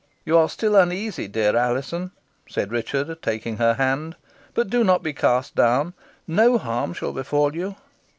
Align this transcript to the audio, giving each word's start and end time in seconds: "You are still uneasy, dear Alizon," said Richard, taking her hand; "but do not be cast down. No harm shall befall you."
"You 0.25 0.35
are 0.35 0.49
still 0.49 0.75
uneasy, 0.75 1.27
dear 1.27 1.55
Alizon," 1.55 2.09
said 2.49 2.71
Richard, 2.71 3.21
taking 3.21 3.57
her 3.57 3.75
hand; 3.75 4.15
"but 4.55 4.67
do 4.67 4.83
not 4.83 5.03
be 5.03 5.13
cast 5.13 5.53
down. 5.53 5.93
No 6.25 6.57
harm 6.57 6.93
shall 6.93 7.13
befall 7.13 7.55
you." 7.55 7.75